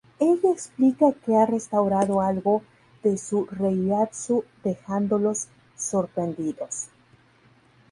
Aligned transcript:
Ella 0.19 0.49
explica 0.51 1.11
que 1.23 1.35
ha 1.37 1.45
restaurado 1.45 2.21
algo 2.21 2.63
de 3.03 3.19
su 3.19 3.45
reiatsu, 3.51 4.43
dejándolos 4.63 5.47
sorprendidos. 5.77 6.87